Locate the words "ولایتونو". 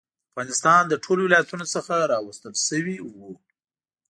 1.25-1.65